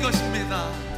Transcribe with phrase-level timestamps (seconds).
[0.00, 0.91] 것입니다.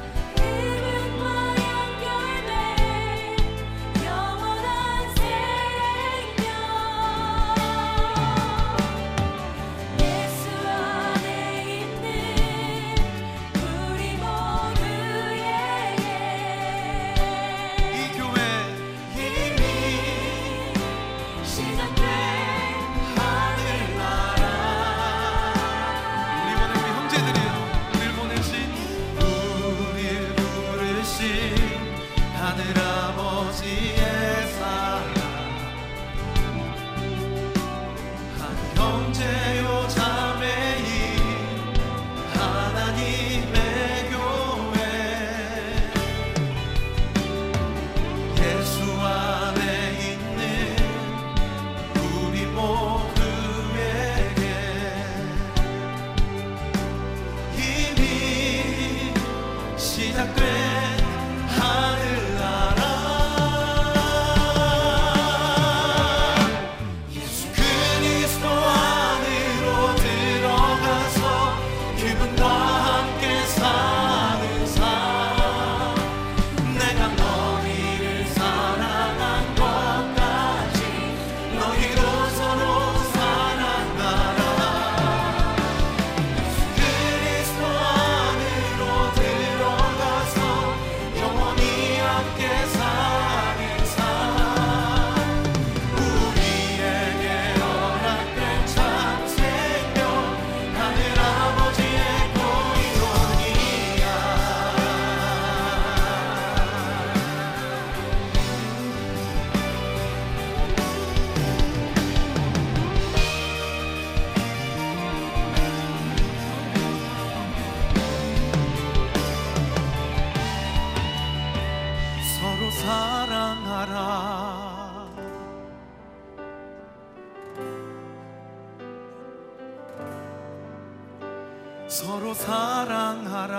[131.95, 133.55] 서로 사랑하라.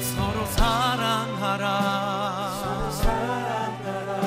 [0.00, 1.70] 서로 사랑하라.
[2.58, 4.26] 서로 사랑하라.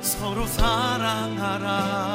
[0.00, 2.05] 서로 사랑하라.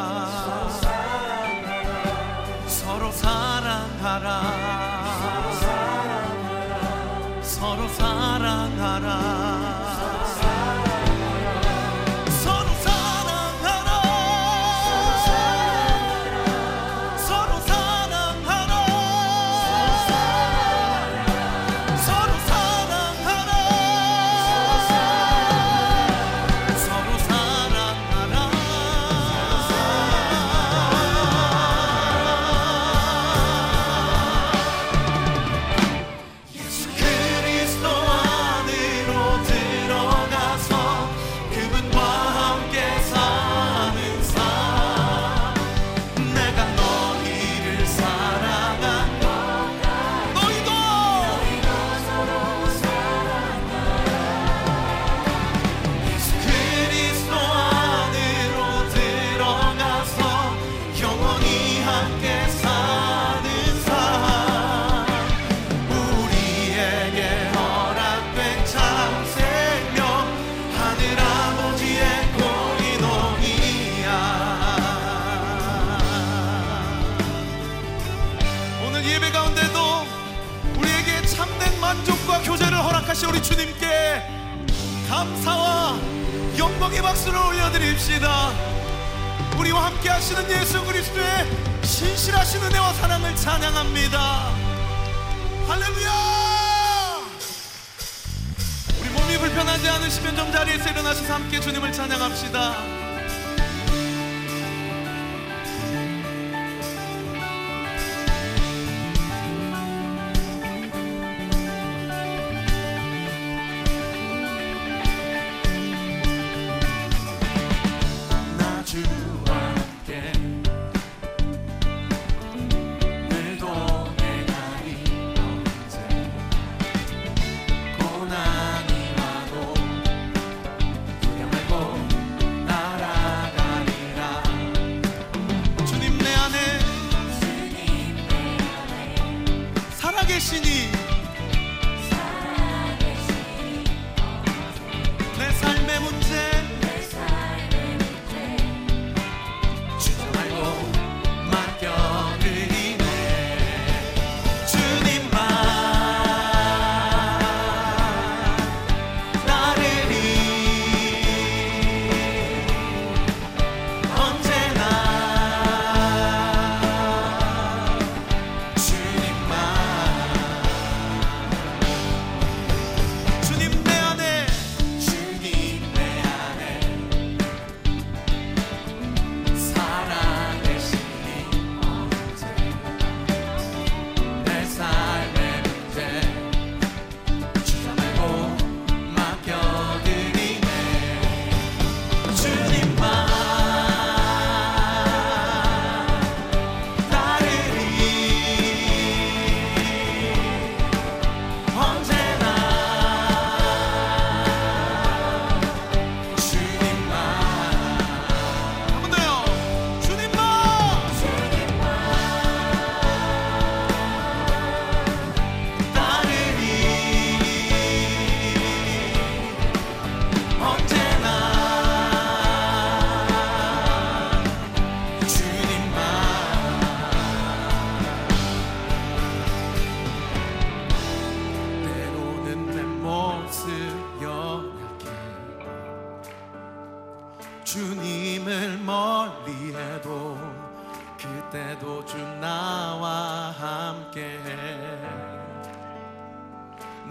[85.22, 86.00] 감사와
[86.58, 88.52] 영광의 박수를 올려드립시다.
[89.60, 91.46] 우리와 함께 하시는 예수 그리스도의
[91.84, 94.20] 신실하신 은혜와 사랑을 찬양합니다.
[95.68, 96.12] 할렐루야!
[99.00, 103.01] 우리 몸이 불편하지 않으시면 좀 자리에서 일어나셔서 함께 주님을 찬양합시다.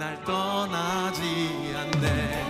[0.01, 2.50] 날 떠나지 않네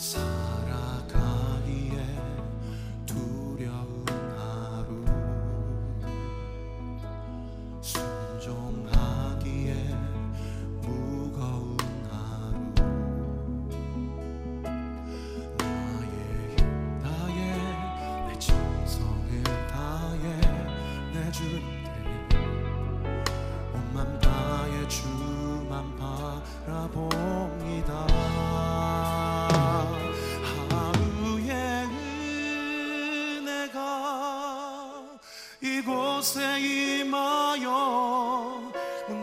[0.00, 0.39] So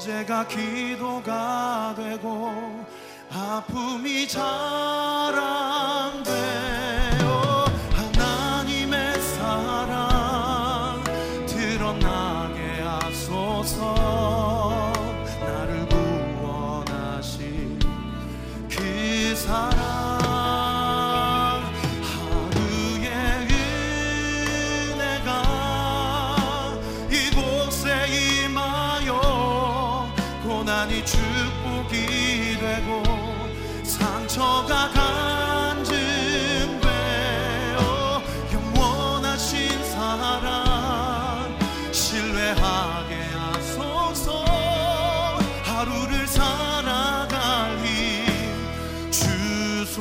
[0.08, 2.86] 언제가 기도가 되고
[3.30, 5.67] 아픔이 자라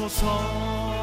[0.09, 0.96] 주옵소서.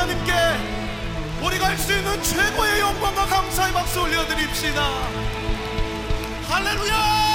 [0.00, 0.32] 하나님께
[1.42, 4.82] 우리가 할 수 있는 최고의 영광과 감사의 박수 올려드립시다.
[6.48, 7.29] 할렐루야